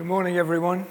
Good 0.00 0.06
morning, 0.06 0.38
everyone. 0.38 0.86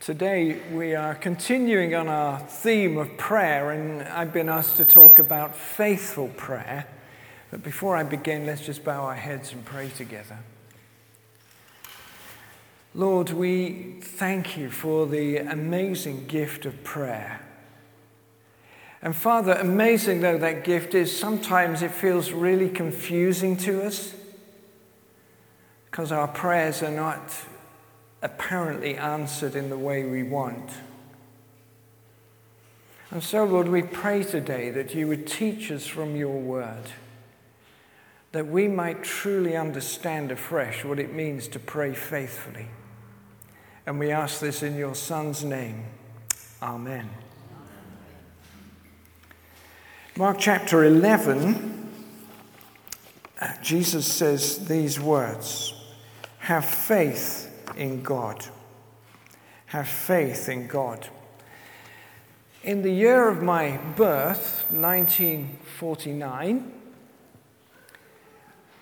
Today 0.00 0.60
we 0.72 0.96
are 0.96 1.14
continuing 1.14 1.94
on 1.94 2.08
our 2.08 2.40
theme 2.40 2.98
of 2.98 3.16
prayer, 3.18 3.70
and 3.70 4.02
I've 4.02 4.32
been 4.32 4.48
asked 4.48 4.78
to 4.78 4.84
talk 4.84 5.20
about 5.20 5.54
faithful 5.54 6.26
prayer. 6.36 6.88
But 7.52 7.62
before 7.62 7.96
I 7.96 8.02
begin, 8.02 8.46
let's 8.46 8.66
just 8.66 8.82
bow 8.82 9.04
our 9.04 9.14
heads 9.14 9.52
and 9.52 9.64
pray 9.64 9.90
together. 9.90 10.38
Lord, 12.96 13.30
we 13.30 13.98
thank 14.00 14.56
you 14.56 14.68
for 14.68 15.06
the 15.06 15.36
amazing 15.36 16.26
gift 16.26 16.66
of 16.66 16.82
prayer. 16.82 17.42
And 19.02 19.14
Father, 19.14 19.52
amazing 19.52 20.20
though 20.20 20.38
that 20.38 20.64
gift 20.64 20.96
is, 20.96 21.16
sometimes 21.16 21.82
it 21.82 21.92
feels 21.92 22.32
really 22.32 22.68
confusing 22.68 23.56
to 23.58 23.84
us 23.84 24.16
because 26.00 26.12
our 26.12 26.28
prayers 26.28 26.82
are 26.82 26.90
not 26.90 27.20
apparently 28.22 28.96
answered 28.96 29.54
in 29.54 29.68
the 29.68 29.76
way 29.76 30.02
we 30.02 30.22
want. 30.22 30.70
And 33.10 33.22
so, 33.22 33.44
Lord, 33.44 33.68
we 33.68 33.82
pray 33.82 34.24
today 34.24 34.70
that 34.70 34.94
you 34.94 35.06
would 35.08 35.26
teach 35.26 35.70
us 35.70 35.86
from 35.86 36.16
your 36.16 36.40
word, 36.40 36.84
that 38.32 38.46
we 38.46 38.66
might 38.66 39.02
truly 39.02 39.54
understand 39.54 40.32
afresh 40.32 40.86
what 40.86 40.98
it 40.98 41.12
means 41.12 41.46
to 41.48 41.58
pray 41.58 41.92
faithfully. 41.92 42.68
And 43.84 43.98
we 43.98 44.10
ask 44.10 44.40
this 44.40 44.62
in 44.62 44.76
your 44.76 44.94
Son's 44.94 45.44
name. 45.44 45.84
Amen. 46.62 47.10
Mark 50.16 50.38
chapter 50.38 50.82
11, 50.82 51.90
uh, 53.38 53.48
Jesus 53.62 54.06
says 54.06 54.66
these 54.66 54.98
words. 54.98 55.74
Have 56.50 56.64
faith 56.64 57.46
in 57.76 58.02
God. 58.02 58.44
Have 59.66 59.86
faith 59.86 60.48
in 60.48 60.66
God. 60.66 61.08
In 62.64 62.82
the 62.82 62.90
year 62.90 63.28
of 63.28 63.40
my 63.40 63.76
birth, 63.94 64.64
1949, 64.68 66.72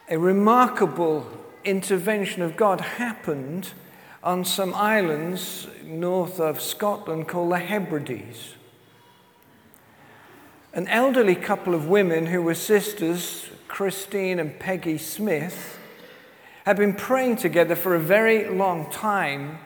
a 0.08 0.18
remarkable 0.18 1.26
intervention 1.62 2.40
of 2.40 2.56
God 2.56 2.80
happened 2.80 3.72
on 4.22 4.46
some 4.46 4.72
islands 4.72 5.66
north 5.84 6.40
of 6.40 6.62
Scotland 6.62 7.28
called 7.28 7.52
the 7.52 7.58
Hebrides. 7.58 8.54
An 10.72 10.88
elderly 10.88 11.34
couple 11.34 11.74
of 11.74 11.86
women 11.86 12.24
who 12.24 12.40
were 12.40 12.54
sisters, 12.54 13.50
Christine 13.68 14.38
and 14.38 14.58
Peggy 14.58 14.96
Smith, 14.96 15.78
had 16.68 16.76
been 16.76 16.92
praying 16.92 17.34
together 17.34 17.74
for 17.74 17.94
a 17.94 17.98
very 17.98 18.46
long 18.46 18.90
time 18.90 19.58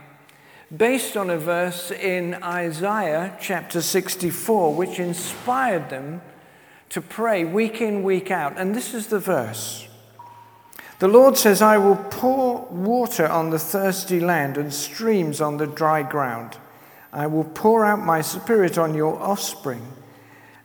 based 0.74 1.16
on 1.16 1.30
a 1.30 1.36
verse 1.36 1.90
in 1.90 2.32
Isaiah 2.44 3.36
chapter 3.40 3.82
64, 3.82 4.72
which 4.72 5.00
inspired 5.00 5.90
them 5.90 6.22
to 6.90 7.00
pray 7.00 7.44
week 7.44 7.80
in, 7.80 8.04
week 8.04 8.30
out. 8.30 8.56
And 8.56 8.72
this 8.72 8.94
is 8.94 9.08
the 9.08 9.18
verse 9.18 9.88
The 11.00 11.08
Lord 11.08 11.36
says, 11.36 11.60
I 11.60 11.76
will 11.76 11.96
pour 11.96 12.66
water 12.66 13.26
on 13.26 13.50
the 13.50 13.58
thirsty 13.58 14.20
land 14.20 14.56
and 14.56 14.72
streams 14.72 15.40
on 15.40 15.56
the 15.56 15.66
dry 15.66 16.04
ground. 16.04 16.56
I 17.12 17.26
will 17.26 17.42
pour 17.42 17.84
out 17.84 17.98
my 17.98 18.20
spirit 18.20 18.78
on 18.78 18.94
your 18.94 19.20
offspring 19.20 19.84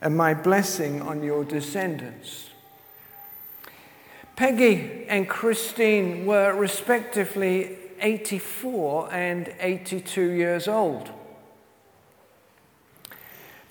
and 0.02 0.16
my 0.16 0.36
blessing 0.36 1.02
on 1.02 1.24
your 1.24 1.44
descendants. 1.44 2.47
Peggy 4.38 5.04
and 5.10 5.28
Christine 5.28 6.28
were 6.28 6.54
respectively 6.54 7.76
84 8.00 9.12
and 9.12 9.52
82 9.60 10.22
years 10.22 10.68
old. 10.68 11.10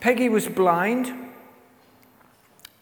Peggy 0.00 0.28
was 0.28 0.48
blind, 0.48 1.30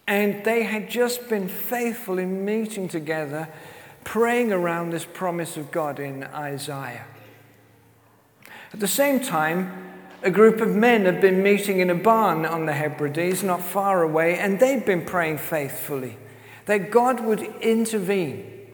and 0.06 0.43
they 0.44 0.62
had 0.62 0.89
just 0.89 1.28
been 1.28 1.47
faithful 1.47 2.19
in 2.19 2.43
meeting 2.47 2.89
together, 2.89 3.50
praying 4.03 4.50
around 4.50 4.89
this 4.89 5.05
promise 5.05 5.59
of 5.59 5.71
God 5.71 6.00
in 6.00 6.25
Isaiah. 6.25 7.05
At 8.73 8.81
the 8.81 8.89
same 8.89 9.21
time, 9.21 9.93
a 10.23 10.31
group 10.31 10.62
of 10.62 10.75
men 10.75 11.05
had 11.05 11.21
been 11.21 11.43
meeting 11.43 11.81
in 11.81 11.91
a 11.91 11.94
barn 11.94 12.47
on 12.47 12.65
the 12.65 12.73
Hebrides, 12.73 13.43
not 13.43 13.61
far 13.61 14.03
away, 14.03 14.39
and 14.39 14.59
they'd 14.59 14.87
been 14.87 15.05
praying 15.05 15.37
faithfully 15.37 16.17
that 16.66 16.91
God 16.91 17.20
would 17.20 17.42
intervene, 17.60 18.69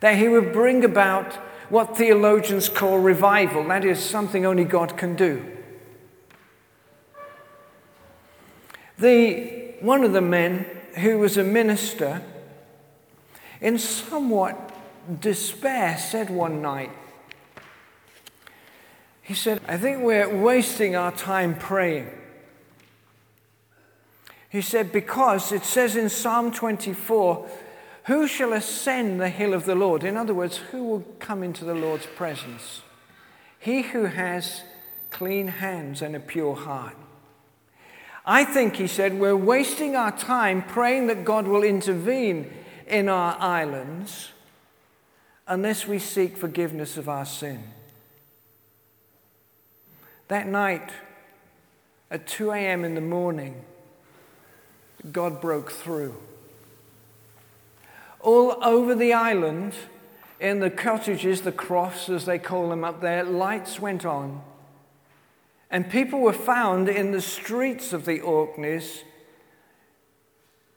that 0.00 0.18
He 0.18 0.28
would 0.28 0.52
bring 0.52 0.84
about 0.84 1.32
what 1.68 1.96
theologians 1.96 2.68
call 2.68 2.98
revival. 2.98 3.64
That 3.64 3.84
is 3.84 3.98
something 3.98 4.44
only 4.44 4.64
God 4.64 4.96
can 4.96 5.16
do. 5.16 5.44
The, 8.98 9.74
one 9.80 10.04
of 10.04 10.12
the 10.12 10.20
men 10.20 10.66
who 10.98 11.18
was 11.18 11.36
a 11.36 11.44
minister, 11.44 12.22
in 13.60 13.78
somewhat 13.78 14.72
despair, 15.20 15.96
said 15.96 16.30
one 16.30 16.60
night, 16.60 16.90
he 19.22 19.34
said, 19.34 19.60
I 19.66 19.76
think 19.78 20.02
we're 20.02 20.28
wasting 20.28 20.94
our 20.94 21.12
time 21.12 21.56
praying. 21.56 22.10
He 24.52 24.60
said, 24.60 24.92
Because 24.92 25.50
it 25.50 25.64
says 25.64 25.96
in 25.96 26.10
Psalm 26.10 26.52
24, 26.52 27.48
Who 28.04 28.28
shall 28.28 28.52
ascend 28.52 29.18
the 29.18 29.30
hill 29.30 29.54
of 29.54 29.64
the 29.64 29.74
Lord? 29.74 30.04
In 30.04 30.18
other 30.18 30.34
words, 30.34 30.58
who 30.58 30.84
will 30.84 31.04
come 31.18 31.42
into 31.42 31.64
the 31.64 31.74
Lord's 31.74 32.04
presence? 32.04 32.82
He 33.58 33.80
who 33.80 34.04
has 34.04 34.62
clean 35.08 35.48
hands 35.48 36.02
and 36.02 36.14
a 36.14 36.20
pure 36.20 36.54
heart. 36.54 36.96
I 38.26 38.44
think, 38.44 38.76
he 38.76 38.86
said, 38.86 39.18
we're 39.18 39.34
wasting 39.34 39.96
our 39.96 40.12
time 40.12 40.62
praying 40.62 41.06
that 41.06 41.24
God 41.24 41.46
will 41.46 41.62
intervene 41.62 42.52
in 42.86 43.08
our 43.08 43.36
islands 43.40 44.32
unless 45.46 45.86
we 45.86 45.98
seek 45.98 46.36
forgiveness 46.36 46.98
of 46.98 47.08
our 47.08 47.24
sin. 47.24 47.64
That 50.28 50.46
night, 50.46 50.90
at 52.10 52.26
2 52.26 52.52
a.m. 52.52 52.84
in 52.84 52.94
the 52.94 53.00
morning, 53.00 53.64
God 55.10 55.40
broke 55.40 55.70
through. 55.70 56.14
All 58.20 58.56
over 58.62 58.94
the 58.94 59.12
island, 59.12 59.74
in 60.38 60.60
the 60.60 60.70
cottages, 60.70 61.42
the 61.42 61.52
crofts 61.52 62.08
as 62.08 62.26
they 62.26 62.38
call 62.38 62.68
them 62.68 62.84
up 62.84 63.00
there, 63.00 63.24
lights 63.24 63.80
went 63.80 64.04
on. 64.04 64.42
And 65.70 65.90
people 65.90 66.20
were 66.20 66.32
found 66.32 66.88
in 66.88 67.12
the 67.12 67.20
streets 67.20 67.92
of 67.92 68.04
the 68.04 68.20
Orkneys 68.20 69.04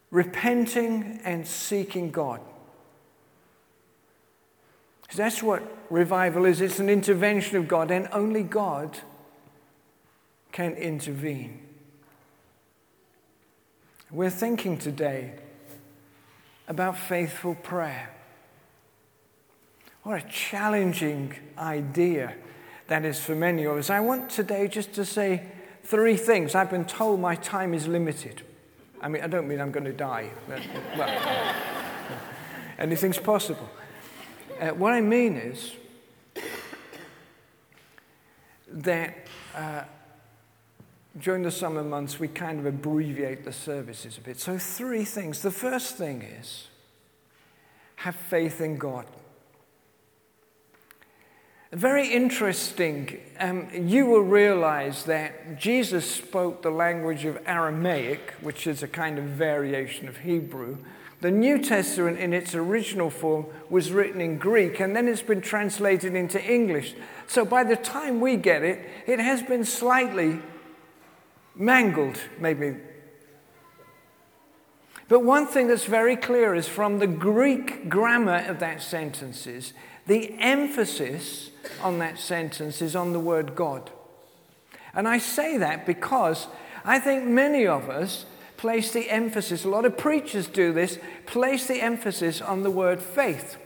repenting 0.09 1.19
and 1.23 1.45
seeking 1.45 2.09
God. 2.09 2.39
That's 5.15 5.41
what 5.41 5.63
revival 5.89 6.45
is 6.45 6.61
it's 6.61 6.79
an 6.79 6.89
intervention 6.89 7.57
of 7.57 7.67
God, 7.67 7.91
and 7.91 8.07
only 8.11 8.43
God 8.43 8.97
can 10.51 10.73
intervene. 10.73 11.64
We're 14.11 14.29
thinking 14.29 14.77
today 14.77 15.33
about 16.67 16.97
faithful 16.97 17.55
prayer. 17.55 18.11
What 20.03 20.23
a 20.23 20.27
challenging 20.27 21.33
idea 21.57 22.35
that 22.87 23.03
is 23.03 23.19
for 23.19 23.33
many 23.33 23.65
of 23.65 23.75
us. 23.77 23.89
I 23.89 23.99
want 24.01 24.29
today 24.29 24.67
just 24.67 24.93
to 24.93 25.05
say 25.05 25.47
three 25.83 26.17
things. 26.17 26.53
I've 26.53 26.69
been 26.69 26.85
told 26.85 27.19
my 27.19 27.33
time 27.35 27.73
is 27.73 27.87
limited. 27.87 28.43
I 29.01 29.07
mean, 29.07 29.23
I 29.23 29.27
don't 29.27 29.47
mean 29.47 29.59
I'm 29.59 29.71
going 29.71 29.85
to 29.85 29.93
die. 29.93 30.29
But, 30.47 30.61
well, 30.95 31.55
anything's 32.77 33.17
possible. 33.17 33.69
Uh, 34.59 34.69
what 34.69 34.93
I 34.93 35.01
mean 35.01 35.35
is 35.35 35.73
that 38.67 39.27
uh, 39.55 39.83
during 41.19 41.43
the 41.43 41.51
summer 41.51 41.83
months, 41.83 42.19
we 42.19 42.27
kind 42.27 42.59
of 42.59 42.65
abbreviate 42.65 43.45
the 43.45 43.53
services 43.53 44.17
a 44.17 44.21
bit. 44.21 44.39
So, 44.39 44.57
three 44.57 45.05
things. 45.05 45.41
The 45.41 45.51
first 45.51 45.95
thing 45.95 46.21
is 46.21 46.67
have 47.97 48.15
faith 48.15 48.59
in 48.61 48.77
God. 48.77 49.05
Very 51.71 52.07
interesting. 52.07 53.19
Um, 53.39 53.67
you 53.73 54.05
will 54.05 54.21
realize 54.21 55.03
that 55.05 55.59
Jesus 55.59 56.09
spoke 56.09 56.61
the 56.61 56.69
language 56.69 57.25
of 57.25 57.37
Aramaic, 57.45 58.33
which 58.41 58.67
is 58.67 58.83
a 58.83 58.87
kind 58.87 59.17
of 59.17 59.25
variation 59.25 60.07
of 60.07 60.17
Hebrew. 60.17 60.77
The 61.21 61.31
New 61.31 61.61
Testament, 61.61 62.19
in 62.19 62.33
its 62.33 62.53
original 62.53 63.09
form, 63.09 63.47
was 63.69 63.91
written 63.91 64.21
in 64.21 64.37
Greek, 64.37 64.79
and 64.79 64.95
then 64.95 65.07
it's 65.07 65.21
been 65.21 65.41
translated 65.41 66.13
into 66.13 66.41
English. 66.43 66.93
So 67.27 67.43
by 67.43 67.63
the 67.63 67.75
time 67.75 68.21
we 68.21 68.35
get 68.35 68.63
it, 68.63 68.87
it 69.07 69.19
has 69.19 69.41
been 69.41 69.65
slightly 69.65 70.39
mangled, 71.55 72.19
maybe. 72.39 72.75
But 75.07 75.23
one 75.23 75.45
thing 75.45 75.67
that's 75.67 75.85
very 75.85 76.15
clear 76.15 76.55
is 76.55 76.67
from 76.67 76.99
the 76.99 77.07
Greek 77.07 77.89
grammar 77.89 78.43
of 78.47 78.59
that 78.59 78.81
sentence 78.81 79.45
is 79.45 79.73
the 80.07 80.35
emphasis 80.39 81.51
on 81.81 81.99
that 81.99 82.19
sentence 82.19 82.81
is 82.81 82.95
on 82.95 83.13
the 83.13 83.19
word 83.19 83.55
God. 83.55 83.91
And 84.93 85.07
I 85.07 85.17
say 85.17 85.57
that 85.57 85.85
because 85.85 86.47
I 86.83 86.99
think 86.99 87.25
many 87.25 87.67
of 87.67 87.89
us 87.89 88.25
place 88.57 88.93
the 88.93 89.09
emphasis, 89.09 89.65
a 89.65 89.69
lot 89.69 89.85
of 89.85 89.97
preachers 89.97 90.47
do 90.47 90.71
this, 90.71 90.97
place 91.25 91.67
the 91.67 91.81
emphasis 91.81 92.41
on 92.41 92.63
the 92.63 92.71
word 92.71 92.99
faith. 92.99 93.57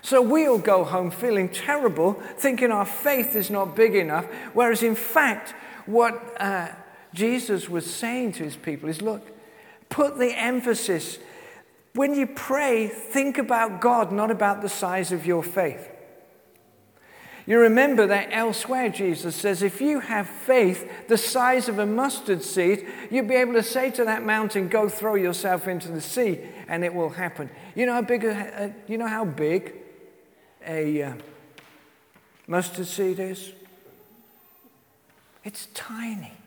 So 0.00 0.22
we'll 0.22 0.58
go 0.58 0.84
home 0.84 1.10
feeling 1.10 1.48
terrible, 1.48 2.14
thinking 2.36 2.70
our 2.70 2.86
faith 2.86 3.34
is 3.34 3.50
not 3.50 3.74
big 3.74 3.94
enough, 3.94 4.26
whereas 4.54 4.82
in 4.82 4.94
fact, 4.94 5.54
what 5.86 6.40
uh, 6.40 6.68
Jesus 7.14 7.68
was 7.68 7.86
saying 7.86 8.32
to 8.32 8.44
his 8.44 8.56
people 8.56 8.88
is 8.88 9.02
look, 9.02 9.26
put 9.88 10.18
the 10.18 10.38
emphasis. 10.38 11.18
When 11.94 12.14
you 12.14 12.26
pray, 12.26 12.88
think 12.88 13.38
about 13.38 13.80
God, 13.80 14.12
not 14.12 14.30
about 14.30 14.62
the 14.62 14.68
size 14.68 15.12
of 15.12 15.26
your 15.26 15.42
faith. 15.42 15.90
You 17.48 17.60
remember 17.60 18.06
that 18.08 18.28
elsewhere 18.30 18.90
Jesus 18.90 19.34
says, 19.34 19.62
if 19.62 19.80
you 19.80 20.00
have 20.00 20.28
faith 20.28 21.08
the 21.08 21.16
size 21.16 21.66
of 21.66 21.78
a 21.78 21.86
mustard 21.86 22.42
seed, 22.42 22.86
you'll 23.10 23.26
be 23.26 23.36
able 23.36 23.54
to 23.54 23.62
say 23.62 23.90
to 23.92 24.04
that 24.04 24.22
mountain, 24.22 24.68
go 24.68 24.86
throw 24.90 25.14
yourself 25.14 25.66
into 25.66 25.88
the 25.88 26.02
sea, 26.02 26.40
and 26.68 26.84
it 26.84 26.92
will 26.92 27.08
happen. 27.08 27.48
You 27.74 27.86
know 27.86 27.94
how 27.94 28.02
big, 28.02 28.24
a, 28.26 28.74
you 28.86 28.98
know 28.98 29.06
how 29.06 29.24
big 29.24 29.72
a 30.66 31.02
uh, 31.04 31.14
mustard 32.46 32.86
seed 32.86 33.18
is? 33.18 33.52
It's 35.42 35.68
tiny. 35.72 36.37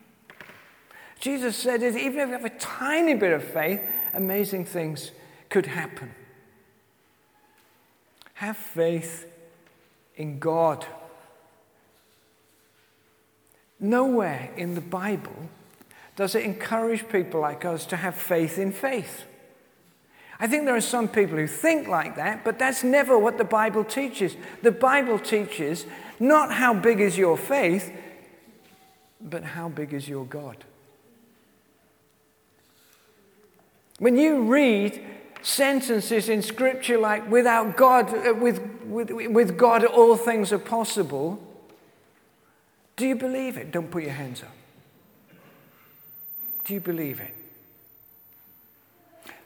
Jesus 1.22 1.56
said 1.56 1.82
that 1.82 1.96
even 1.96 2.20
if 2.20 2.28
you 2.28 2.34
have 2.34 2.46
a 2.46 2.50
tiny 2.50 3.14
bit 3.14 3.32
of 3.32 3.44
faith, 3.44 3.80
amazing 4.14 4.66
things 4.66 5.12
could 5.50 5.68
happen. 5.68 6.12
Have 8.34 8.58
faith 8.58 9.28
in 10.16 10.40
God. 10.40 10.84
Nowhere 13.80 14.50
in 14.58 14.74
the 14.74 14.82
Bible 14.82 15.50
does 16.16 16.34
it 16.34 16.44
encourage 16.44 17.08
people 17.08 17.40
like 17.40 17.66
us 17.66 17.86
to 17.88 17.98
have 17.98 18.16
faith 18.16 18.58
in 18.58 18.72
faith. 18.72 19.24
I 20.40 20.48
think 20.48 20.66
there 20.66 20.76
are 20.76 20.82
some 20.82 21.08
people 21.08 21.38
who 21.38 21.46
think 21.46 21.88
like 21.88 22.16
that, 22.16 22.44
but 22.44 22.58
that's 22.58 22.84
never 22.84 23.16
what 23.16 23.38
the 23.38 23.44
Bible 23.44 23.84
teaches. 23.84 24.36
The 24.64 24.72
Bible 24.72 25.20
teaches 25.20 25.86
not 26.20 26.52
how 26.52 26.74
big 26.74 27.00
is 27.00 27.16
your 27.16 27.38
faith, 27.38 27.94
but 29.22 29.44
how 29.44 29.70
big 29.70 29.94
is 29.94 30.10
your 30.10 30.26
God. 30.26 30.66
When 34.02 34.18
you 34.18 34.42
read 34.42 35.00
sentences 35.44 36.28
in 36.28 36.42
Scripture 36.42 36.98
like, 36.98 37.30
without 37.30 37.78
God, 37.78 38.12
uh, 38.12 38.34
with, 38.34 38.60
with, 38.84 39.12
with 39.12 39.56
God, 39.60 39.86
all 39.86 40.18
things 40.18 40.52
are 40.52 40.58
possible. 40.58 41.40
Do 42.96 43.08
you 43.08 43.14
believe 43.14 43.58
it? 43.58 43.72
Don't 43.72 43.92
put 43.92 44.02
your 44.02 44.14
hands 44.14 44.42
up. 44.42 44.56
Do 46.64 46.74
you 46.74 46.80
believe 46.80 47.20
it? 47.20 47.32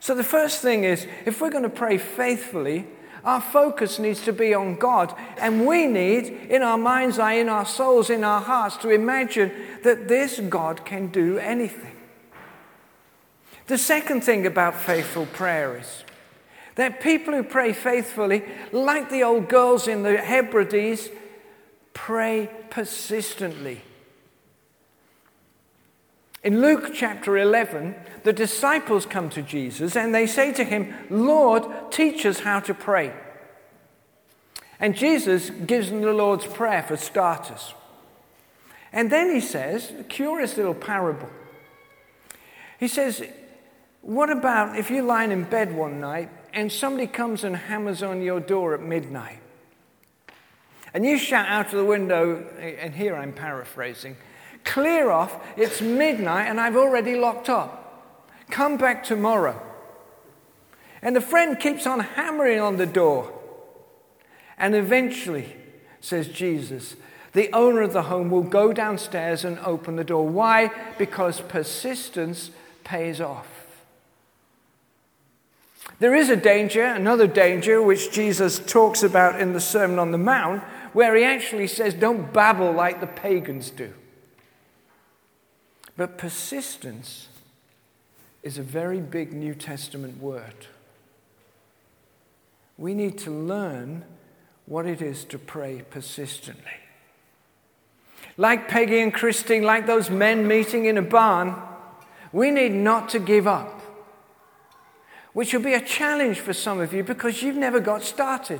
So, 0.00 0.14
the 0.14 0.24
first 0.24 0.62
thing 0.62 0.84
is 0.84 1.06
if 1.26 1.42
we're 1.42 1.50
going 1.50 1.62
to 1.62 1.68
pray 1.68 1.98
faithfully, 1.98 2.86
our 3.26 3.42
focus 3.42 3.98
needs 3.98 4.22
to 4.22 4.32
be 4.32 4.54
on 4.54 4.76
God. 4.76 5.14
And 5.36 5.66
we 5.66 5.86
need, 5.86 6.28
in 6.48 6.62
our 6.62 6.78
mind's 6.78 7.18
eye, 7.18 7.34
in 7.34 7.50
our 7.50 7.66
souls, 7.66 8.08
in 8.08 8.24
our 8.24 8.40
hearts, 8.40 8.78
to 8.78 8.88
imagine 8.88 9.52
that 9.82 10.08
this 10.08 10.40
God 10.40 10.86
can 10.86 11.08
do 11.08 11.36
anything. 11.36 11.95
The 13.66 13.78
second 13.78 14.22
thing 14.22 14.46
about 14.46 14.74
faithful 14.76 15.26
prayer 15.26 15.76
is 15.76 16.04
that 16.76 17.00
people 17.00 17.34
who 17.34 17.42
pray 17.42 17.72
faithfully, 17.72 18.44
like 18.70 19.10
the 19.10 19.22
old 19.22 19.48
girls 19.48 19.88
in 19.88 20.02
the 20.02 20.18
Hebrides, 20.18 21.08
pray 21.94 22.50
persistently. 22.70 23.80
In 26.44 26.60
Luke 26.60 26.92
chapter 26.94 27.36
11, 27.36 27.96
the 28.22 28.32
disciples 28.32 29.04
come 29.04 29.28
to 29.30 29.42
Jesus 29.42 29.96
and 29.96 30.14
they 30.14 30.26
say 30.26 30.52
to 30.52 30.62
him, 30.62 30.94
Lord, 31.10 31.64
teach 31.90 32.24
us 32.24 32.40
how 32.40 32.60
to 32.60 32.74
pray. 32.74 33.12
And 34.78 34.94
Jesus 34.94 35.50
gives 35.50 35.90
them 35.90 36.02
the 36.02 36.12
Lord's 36.12 36.46
Prayer 36.46 36.82
for 36.82 36.96
starters. 36.96 37.74
And 38.92 39.10
then 39.10 39.34
he 39.34 39.40
says, 39.40 39.90
a 39.98 40.04
curious 40.04 40.56
little 40.56 40.74
parable. 40.74 41.30
He 42.78 42.86
says, 42.86 43.22
what 44.06 44.30
about 44.30 44.78
if 44.78 44.88
you're 44.88 45.02
lying 45.02 45.32
in 45.32 45.42
bed 45.42 45.74
one 45.74 46.00
night 46.00 46.30
and 46.54 46.70
somebody 46.70 47.08
comes 47.08 47.42
and 47.42 47.56
hammers 47.56 48.04
on 48.04 48.22
your 48.22 48.38
door 48.38 48.72
at 48.72 48.80
midnight? 48.80 49.40
And 50.94 51.04
you 51.04 51.18
shout 51.18 51.48
out 51.48 51.66
of 51.66 51.72
the 51.72 51.84
window, 51.84 52.36
and 52.56 52.94
here 52.94 53.16
I'm 53.16 53.32
paraphrasing, 53.32 54.16
clear 54.62 55.10
off, 55.10 55.36
it's 55.56 55.80
midnight 55.80 56.46
and 56.46 56.60
I've 56.60 56.76
already 56.76 57.16
locked 57.16 57.48
up. 57.48 58.22
Come 58.48 58.76
back 58.76 59.02
tomorrow. 59.02 59.60
And 61.02 61.16
the 61.16 61.20
friend 61.20 61.58
keeps 61.58 61.84
on 61.84 61.98
hammering 61.98 62.60
on 62.60 62.76
the 62.76 62.86
door. 62.86 63.32
And 64.56 64.76
eventually, 64.76 65.56
says 66.00 66.28
Jesus, 66.28 66.94
the 67.32 67.52
owner 67.52 67.82
of 67.82 67.92
the 67.92 68.02
home 68.02 68.30
will 68.30 68.44
go 68.44 68.72
downstairs 68.72 69.44
and 69.44 69.58
open 69.58 69.96
the 69.96 70.04
door. 70.04 70.28
Why? 70.28 70.70
Because 70.96 71.40
persistence 71.40 72.52
pays 72.84 73.20
off. 73.20 73.65
There 75.98 76.14
is 76.14 76.28
a 76.28 76.36
danger, 76.36 76.84
another 76.84 77.26
danger, 77.26 77.80
which 77.80 78.12
Jesus 78.12 78.58
talks 78.58 79.02
about 79.02 79.40
in 79.40 79.54
the 79.54 79.60
Sermon 79.60 79.98
on 79.98 80.10
the 80.10 80.18
Mount, 80.18 80.62
where 80.92 81.16
he 81.16 81.24
actually 81.24 81.66
says, 81.66 81.94
Don't 81.94 82.32
babble 82.32 82.72
like 82.72 83.00
the 83.00 83.06
pagans 83.06 83.70
do. 83.70 83.92
But 85.96 86.18
persistence 86.18 87.28
is 88.42 88.58
a 88.58 88.62
very 88.62 89.00
big 89.00 89.32
New 89.32 89.54
Testament 89.54 90.20
word. 90.20 90.66
We 92.76 92.92
need 92.92 93.16
to 93.18 93.30
learn 93.30 94.04
what 94.66 94.84
it 94.84 95.00
is 95.00 95.24
to 95.26 95.38
pray 95.38 95.82
persistently. 95.88 96.62
Like 98.36 98.68
Peggy 98.68 99.00
and 99.00 99.14
Christine, 99.14 99.62
like 99.62 99.86
those 99.86 100.10
men 100.10 100.46
meeting 100.46 100.84
in 100.84 100.98
a 100.98 101.02
barn, 101.02 101.54
we 102.32 102.50
need 102.50 102.72
not 102.72 103.08
to 103.10 103.18
give 103.18 103.46
up 103.46 103.75
which 105.36 105.52
will 105.52 105.60
be 105.60 105.74
a 105.74 105.80
challenge 105.82 106.40
for 106.40 106.54
some 106.54 106.80
of 106.80 106.94
you 106.94 107.04
because 107.04 107.42
you've 107.42 107.58
never 107.58 107.78
got 107.78 108.02
started. 108.02 108.58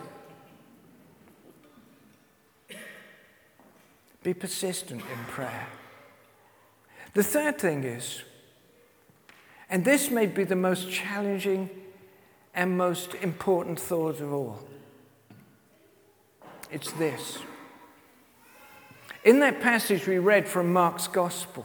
Be 4.22 4.34
persistent 4.34 5.00
in 5.00 5.24
prayer. 5.24 5.68
The 7.14 7.22
third 7.22 7.58
thing 7.58 7.84
is, 7.84 8.24
and 9.70 9.86
this 9.86 10.10
may 10.10 10.26
be 10.26 10.44
the 10.44 10.54
most 10.54 10.90
challenging 10.90 11.70
and 12.54 12.76
most 12.76 13.14
important 13.14 13.80
thought 13.80 14.20
of 14.20 14.30
all, 14.30 14.58
it's 16.70 16.92
this. 16.92 17.38
In 19.24 19.40
that 19.40 19.62
passage 19.62 20.06
we 20.06 20.18
read 20.18 20.46
from 20.46 20.74
Mark's 20.74 21.08
Gospel, 21.08 21.64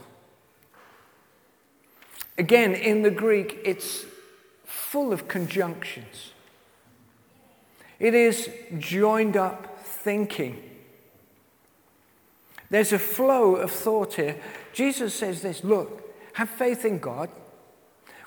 again 2.37 2.73
in 2.73 3.01
the 3.01 3.11
Greek, 3.11 3.59
it's 3.65 4.05
full 4.91 5.13
of 5.13 5.25
conjunctions. 5.29 6.33
It 7.97 8.13
is 8.13 8.49
joined 8.77 9.37
up 9.37 9.79
thinking. 9.79 10.61
There's 12.69 12.91
a 12.91 12.99
flow 12.99 13.55
of 13.55 13.71
thought 13.71 14.15
here. 14.15 14.35
Jesus 14.73 15.13
says 15.13 15.41
this 15.41 15.63
look, 15.63 16.13
have 16.33 16.49
faith 16.49 16.83
in 16.83 16.99
God. 16.99 17.29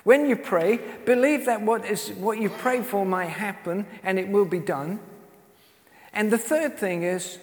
When 0.03 0.27
you 0.27 0.35
pray, 0.35 0.79
believe 1.05 1.45
that 1.45 1.61
what, 1.61 1.85
is, 1.85 2.09
what 2.09 2.39
you 2.39 2.49
pray 2.49 2.81
for 2.81 3.05
might 3.05 3.25
happen 3.25 3.85
and 4.01 4.17
it 4.17 4.27
will 4.27 4.45
be 4.45 4.57
done. 4.57 4.99
And 6.13 6.31
the 6.31 6.39
third 6.39 6.79
thing 6.79 7.03
is, 7.03 7.37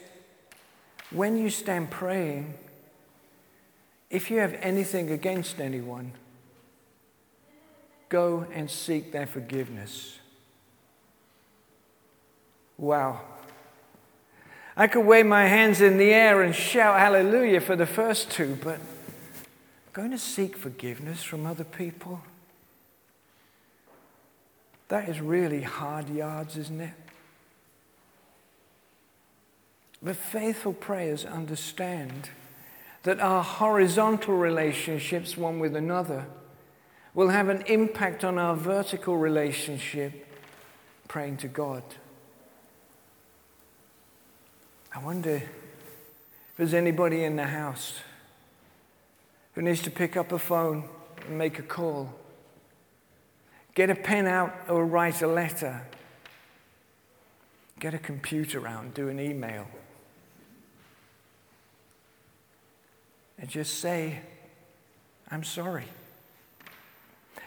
when 1.13 1.39
you 1.39 1.49
stand 1.49 1.93
praying, 1.93 2.55
if 4.11 4.33
you 4.33 4.39
have 4.39 4.55
anything 4.55 5.13
against 5.13 5.61
anyone, 5.61 6.11
Go 8.13 8.47
and 8.53 8.71
seek 8.71 9.11
their 9.11 9.27
forgiveness. 9.27 10.19
Wow. 12.77 13.23
I 14.77 14.87
could 14.87 15.07
wave 15.07 15.25
my 15.25 15.47
hands 15.47 15.81
in 15.81 15.97
the 15.97 16.13
air 16.13 16.43
and 16.43 16.55
shout 16.55 16.99
hallelujah 16.99 17.63
for 17.63 17.75
the 17.75 17.87
first 17.87 18.31
two, 18.31 18.59
but 18.63 18.81
going 19.95 20.11
to 20.11 20.19
seek 20.19 20.59
forgiveness 20.59 21.23
from 21.23 21.47
other 21.47 21.65
people? 21.65 22.21
That 24.89 25.09
is 25.09 25.23
really 25.23 25.63
hard 25.63 26.11
yards, 26.11 26.59
isn't 26.59 26.83
it? 26.83 26.95
But 30.03 30.17
faithful 30.17 30.75
prayers 30.75 31.25
understand 31.25 32.29
that 33.05 33.21
our 33.21 33.43
horizontal 33.43 34.35
relationships 34.35 35.35
one 35.35 35.61
with 35.61 35.75
another 35.75 36.27
will 37.15 37.29
have 37.29 37.49
an 37.49 37.63
impact 37.63 38.25
on 38.25 38.39
our 38.39 38.57
vertical 38.57 39.17
relationship, 39.17 40.27
praying 41.09 41.37
to 41.39 41.49
God. 41.49 41.83
I 44.95 44.99
wonder 44.99 45.37
if 45.37 45.49
there's 46.57 46.75
anybody 46.75 47.25
in 47.25 47.37
the 47.37 47.47
house 47.47 48.01
who 49.55 49.63
needs 49.63 49.83
to 49.83 49.91
pick 49.91 50.17
up 50.17 50.33
a 50.33 50.39
phone 50.39 50.89
and 51.27 51.37
make 51.37 51.59
a 51.59 51.63
call, 51.63 52.15
get 53.75 53.91
a 53.91 53.95
pen 53.95 54.27
out 54.27 54.55
or 54.69 54.85
write 54.87 55.21
a 55.23 55.27
letter, 55.27 55.87
get 57.79 57.93
a 57.95 57.99
computer 57.99 58.67
out 58.67 58.85
and 58.85 58.95
do 58.95 59.09
an 59.09 59.21
email. 59.21 59.67
And 63.39 63.51
just 63.51 63.81
say, 63.81 64.21
I'm 65.31 65.43
sorry. 65.43 65.87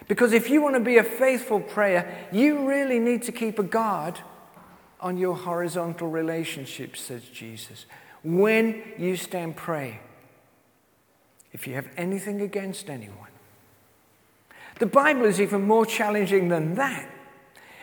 Because 0.08 0.32
if 0.32 0.48
you 0.48 0.62
want 0.62 0.74
to 0.74 0.80
be 0.80 0.98
a 0.98 1.04
faithful 1.04 1.60
prayer, 1.60 2.28
you 2.32 2.68
really 2.68 2.98
need 2.98 3.22
to 3.24 3.32
keep 3.32 3.58
a 3.58 3.64
guard 3.64 4.18
on 5.00 5.18
your 5.18 5.34
horizontal 5.34 6.08
relationships, 6.08 7.00
says 7.00 7.24
Jesus. 7.24 7.86
When 8.22 8.82
you 8.98 9.16
stand 9.16 9.56
pray, 9.56 10.00
if 11.52 11.66
you 11.66 11.74
have 11.74 11.88
anything 11.96 12.40
against 12.40 12.90
anyone. 12.90 13.28
The 14.78 14.86
Bible 14.86 15.24
is 15.24 15.40
even 15.40 15.62
more 15.62 15.86
challenging 15.86 16.48
than 16.48 16.74
that. 16.74 17.10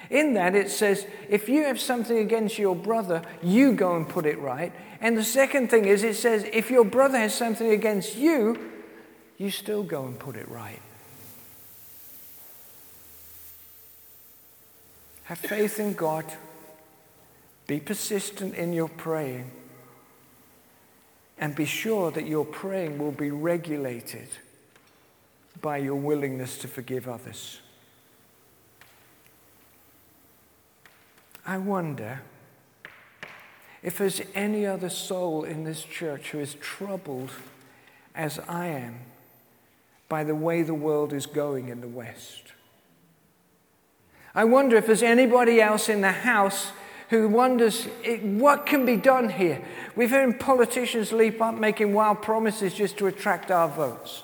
In 0.10 0.36
that, 0.36 0.54
it 0.54 0.70
says, 0.70 1.08
if 1.28 1.50
you 1.50 1.64
have 1.64 1.80
something 1.80 2.18
against 2.20 2.60
your 2.60 2.76
brother, 2.76 3.24
you 3.42 3.74
go 3.74 3.96
and 3.96 4.08
put 4.08 4.28
it 4.28 4.38
right. 4.38 4.72
And 5.02 5.18
the 5.18 5.24
second 5.24 5.70
thing 5.70 5.86
is, 5.86 6.04
it 6.04 6.16
says, 6.16 6.46
if 6.54 6.70
your 6.70 6.86
brother 6.86 7.18
has 7.18 7.34
something 7.34 7.72
against 7.72 8.16
you, 8.16 8.72
you 9.38 9.50
still 9.50 9.82
go 9.82 10.06
and 10.06 10.20
put 10.20 10.36
it 10.36 10.48
right. 10.48 10.82
Have 15.26 15.40
faith 15.40 15.80
in 15.80 15.94
God. 15.94 16.26
Be 17.68 17.80
persistent 17.80 18.56
in 18.56 18.74
your 18.74 18.90
praying. 18.90 19.52
And 21.38 21.56
be 21.56 21.66
sure 21.66 22.12
that 22.12 22.28
your 22.28 22.46
praying 22.46 22.98
will 22.98 23.12
be 23.12 23.32
regulated 23.32 24.28
by 25.62 25.78
your 25.78 25.96
willingness 25.96 26.58
to 26.60 26.68
forgive 26.68 27.08
others. 27.08 27.60
I 31.46 31.58
wonder 31.58 32.22
if 33.82 33.98
there's 33.98 34.22
any 34.34 34.66
other 34.66 34.90
soul 34.90 35.44
in 35.44 35.66
this 35.66 35.84
church 35.84 36.32
who 36.32 36.40
is 36.40 36.56
troubled 36.56 37.32
as 38.16 38.40
I 38.48 38.68
am 38.68 39.00
by 40.08 40.24
the 40.24 40.36
way 40.36 40.64
the 40.64 40.74
world 40.74 41.12
is 41.12 41.26
going 41.26 41.68
in 41.68 41.82
the 41.82 41.88
West. 41.88 42.54
I 44.36 44.46
wonder 44.46 44.78
if 44.78 44.88
there's 44.88 45.04
anybody 45.04 45.62
else 45.62 45.90
in 45.90 46.02
the 46.02 46.12
house 46.12 46.72
who 47.10 47.28
wonders 47.28 47.86
what 48.22 48.66
can 48.66 48.86
be 48.86 48.96
done 48.96 49.30
here. 49.30 49.64
We've 49.96 50.10
heard 50.10 50.40
politicians 50.40 51.12
leap 51.12 51.40
up 51.42 51.54
making 51.54 51.94
wild 51.94 52.24
promises 52.24 52.74
just 52.74 52.98
to 52.98 53.08
attract 53.08 53.52
our 53.52 53.70
votes. 53.70 54.24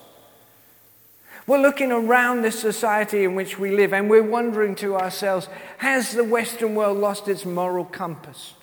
We're 1.46 1.62
looking 1.62 1.92
around 1.92 2.42
this 2.42 2.60
society 2.60 3.24
in 3.24 3.36
which 3.36 3.60
we 3.60 3.76
live 3.76 3.94
and 3.94 4.10
we're 4.10 4.24
wondering 4.24 4.76
to 4.76 4.96
ourselves 4.96 5.48
has 5.78 6.14
the 6.14 6.24
Western 6.24 6.74
world 6.76 6.98
lost 6.98 7.28
its 7.28 7.46
moral 7.46 7.86
compass? 7.86 8.54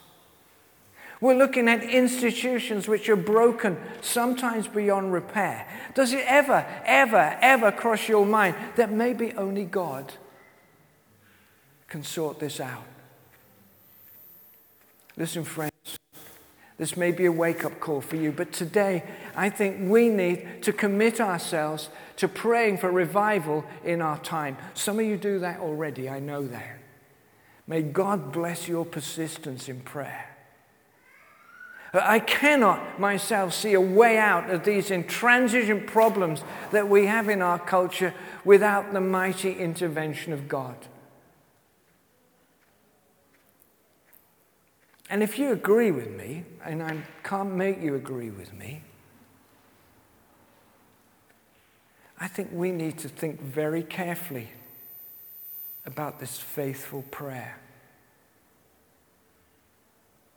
We're 1.21 1.37
looking 1.37 1.69
at 1.69 1.83
institutions 1.83 2.89
which 2.89 3.09
are 3.09 3.17
broken, 3.17 3.79
sometimes 4.03 4.69
beyond 4.69 5.13
repair. 5.13 5.67
Does 5.95 6.13
it 6.13 6.25
ever, 6.27 6.67
ever, 6.85 7.39
ever 7.41 7.73
cross 7.73 8.09
your 8.09 8.27
mind 8.27 8.57
that 8.77 8.91
maybe 8.91 9.33
only 9.35 9.65
God 9.65 10.13
can 11.97 12.05
sort 12.05 12.39
this 12.39 12.61
out. 12.61 12.85
Listen, 15.17 15.45
friends, 15.45 15.73
this 16.77 16.95
may 16.95 17.11
be 17.11 17.25
a 17.25 17.33
wake 17.33 17.65
up 17.65 17.81
call 17.81 18.03
for 18.03 18.17
you, 18.17 18.33
but 18.33 18.53
today 18.53 19.03
I 19.35 19.49
think 19.49 19.91
we 19.91 20.11
need 20.11 20.63
to 20.65 20.75
commit 20.75 21.23
ourselves 21.23 21.89
to 22.17 22.29
praying 22.29 22.77
for 22.77 22.91
revival 22.91 23.65
in 23.83 24.03
our 24.03 24.19
time. 24.19 24.59
Some 24.75 24.99
of 24.99 25.07
you 25.07 25.17
do 25.17 25.39
that 25.39 25.61
already, 25.61 26.07
I 26.07 26.21
know 26.21 26.47
that. 26.47 26.81
May 27.67 27.81
God 27.81 28.31
bless 28.31 28.69
your 28.69 28.85
persistence 28.85 29.67
in 29.67 29.81
prayer. 29.81 30.37
I 31.95 32.19
cannot 32.19 33.01
myself 33.01 33.55
see 33.55 33.73
a 33.73 33.81
way 33.81 34.19
out 34.19 34.51
of 34.51 34.65
these 34.65 34.91
intransigent 34.91 35.87
problems 35.87 36.45
that 36.73 36.91
we 36.91 37.07
have 37.07 37.31
in 37.31 37.41
our 37.41 37.59
culture 37.59 38.13
without 38.45 38.93
the 38.93 39.01
mighty 39.01 39.55
intervention 39.55 40.35
of 40.35 40.47
God. 40.47 40.77
And 45.09 45.23
if 45.23 45.39
you 45.39 45.53
agree 45.53 45.91
with 45.91 46.11
me, 46.11 46.45
and 46.65 46.83
I 46.83 46.99
can't 47.23 47.55
make 47.55 47.81
you 47.81 47.95
agree 47.95 48.31
with 48.31 48.53
me, 48.53 48.83
I 52.19 52.29
think 52.29 52.51
we 52.53 52.73
need 52.73 52.99
to 52.99 53.09
think 53.09 53.41
very 53.41 53.83
carefully 53.83 54.51
about 55.85 56.19
this 56.19 56.39
faithful 56.39 57.03
prayer. 57.11 57.59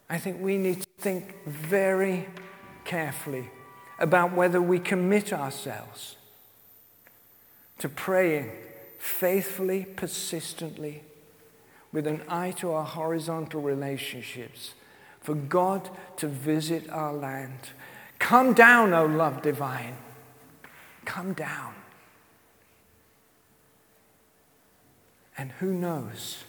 I 0.10 0.18
think 0.18 0.42
we 0.42 0.58
need 0.58 0.82
to 0.82 0.88
think 1.00 1.36
very 1.46 2.28
carefully 2.84 3.50
about 4.00 4.34
whether 4.34 4.62
we 4.62 4.80
commit 4.80 5.32
ourselves 5.32 6.18
to 7.80 7.88
praying 7.88 8.52
faithfully, 8.98 9.86
persistently, 9.96 11.04
with 11.92 12.08
an 12.08 12.22
eye 12.30 12.52
to 12.52 12.72
our 12.72 12.86
horizontal 12.86 13.62
relationships, 13.62 14.74
for 15.20 15.34
God 15.34 15.90
to 16.18 16.28
visit 16.28 16.90
our 16.90 17.14
land. 17.14 17.70
Come 18.20 18.54
down, 18.54 18.94
O 18.94 19.06
love 19.06 19.42
divine. 19.42 19.96
Come 21.06 21.34
down. 21.34 21.74
And 25.38 25.52
who 25.54 25.74
knows 25.74 26.44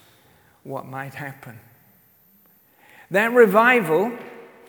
what 0.64 0.85
might 0.85 1.14
happen? 1.14 1.61
That 3.11 3.32
revival 3.32 4.12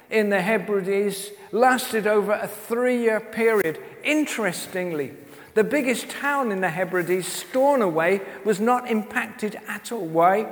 in 0.10 0.30
the 0.30 0.42
Hebrides 0.42 1.32
lasted 1.52 2.06
over 2.06 2.34
a 2.34 2.48
three 2.48 3.02
year 3.02 3.20
period. 3.20 3.80
Interestingly, 4.04 5.14
the 5.54 5.64
biggest 5.64 6.10
town 6.10 6.52
in 6.52 6.62
the 6.62 6.70
Hebrides, 6.70 7.28
Stornoway, 7.28 8.22
was 8.46 8.60
not 8.60 8.90
impacted 8.90 9.60
at 9.68 9.92
all. 9.92 10.06
Why? 10.06 10.48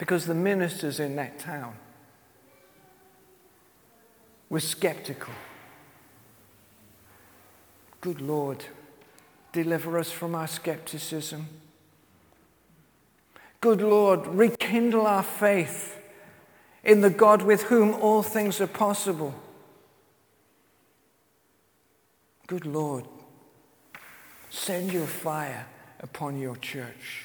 because 0.00 0.24
the 0.24 0.34
ministers 0.34 0.98
in 0.98 1.14
that 1.16 1.38
town 1.38 1.74
were 4.48 4.58
skeptical. 4.58 5.34
Good 8.00 8.22
Lord, 8.22 8.64
deliver 9.52 9.98
us 9.98 10.10
from 10.10 10.34
our 10.34 10.46
skepticism. 10.46 11.48
Good 13.60 13.82
Lord, 13.82 14.26
rekindle 14.26 15.06
our 15.06 15.22
faith 15.22 16.00
in 16.82 17.02
the 17.02 17.10
God 17.10 17.42
with 17.42 17.64
whom 17.64 17.92
all 17.92 18.22
things 18.22 18.58
are 18.58 18.66
possible. 18.66 19.34
Good 22.46 22.64
Lord, 22.64 23.04
send 24.50 24.92
your 24.92 25.06
fire 25.06 25.66
upon 26.00 26.38
your 26.38 26.56
church 26.56 27.24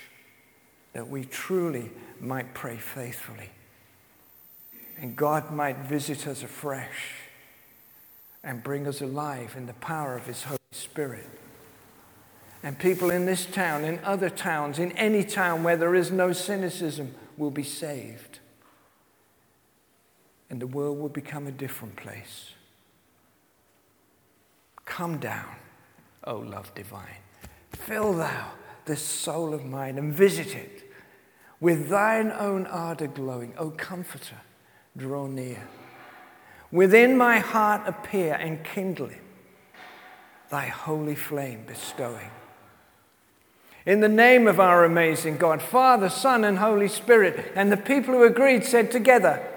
that 0.93 1.09
we 1.09 1.25
truly 1.25 1.91
might 2.21 2.53
pray 2.53 2.77
faithfully. 2.77 3.49
And 4.97 5.15
God 5.15 5.51
might 5.51 5.79
visit 5.79 6.25
us 6.25 6.41
afresh 6.41 7.15
and 8.43 8.63
bring 8.63 8.87
us 8.87 9.01
alive 9.01 9.55
in 9.57 9.65
the 9.65 9.73
power 9.73 10.15
of 10.15 10.25
His 10.25 10.43
Holy 10.43 10.59
Spirit. 10.71 11.27
And 12.63 12.79
people 12.79 13.09
in 13.09 13.25
this 13.25 13.45
town, 13.45 13.83
in 13.83 13.99
other 14.03 14.29
towns, 14.29 14.79
in 14.79 14.91
any 14.93 15.23
town 15.23 15.63
where 15.63 15.75
there 15.75 15.95
is 15.95 16.11
no 16.11 16.31
cynicism, 16.31 17.13
will 17.37 17.51
be 17.51 17.63
saved. 17.63 18.39
And 20.49 20.61
the 20.61 20.67
world 20.67 20.99
will 20.99 21.09
become 21.09 21.47
a 21.47 21.51
different 21.51 21.95
place. 21.95 22.51
Come 24.85 25.17
down, 25.17 25.55
O 26.25 26.37
love 26.37 26.73
divine. 26.75 27.21
Fill 27.71 28.13
thou 28.13 28.51
this 28.85 29.01
soul 29.01 29.53
of 29.53 29.65
mine 29.65 29.97
and 29.97 30.13
visit 30.13 30.55
it 30.55 30.91
with 31.59 31.89
thine 31.89 32.31
own 32.31 32.65
ardor 32.67 33.07
glowing, 33.07 33.53
O 33.57 33.71
Comforter, 33.71 34.41
draw 34.97 35.27
near. 35.27 35.67
Within 36.71 37.17
my 37.17 37.39
heart 37.39 37.87
appear 37.87 38.33
and 38.33 38.63
kindle 38.63 39.07
it, 39.07 39.21
thy 40.49 40.67
holy 40.67 41.15
flame 41.15 41.63
bestowing. 41.65 42.31
In 43.85 43.99
the 43.99 44.09
name 44.09 44.47
of 44.47 44.59
our 44.59 44.83
amazing 44.83 45.37
God, 45.37 45.61
Father, 45.61 46.09
Son, 46.09 46.43
and 46.43 46.57
Holy 46.57 46.87
Spirit, 46.87 47.51
and 47.55 47.71
the 47.71 47.77
people 47.77 48.15
who 48.15 48.23
agreed 48.23 48.63
said 48.63 48.91
together, 48.91 49.47